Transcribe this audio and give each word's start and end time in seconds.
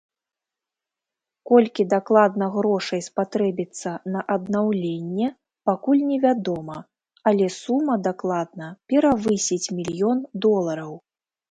Колькі 1.49 1.83
дакладна 1.93 2.45
грошай 2.55 3.03
спатрэбіцца 3.09 3.93
на 4.15 4.23
аднаўленне, 4.37 5.29
пакуль 5.73 6.01
невядома, 6.11 6.77
але 7.33 7.53
сума 7.61 8.01
дакладна 8.11 8.73
перавысіць 8.95 9.63
мільён 9.79 10.29
долараў. 10.47 10.93